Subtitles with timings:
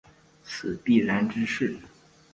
[0.43, 1.77] 此必然之势。